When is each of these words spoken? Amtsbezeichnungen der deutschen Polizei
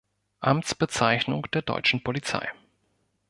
Amtsbezeichnungen 0.41 1.51
der 1.53 1.61
deutschen 1.61 2.03
Polizei 2.03 2.49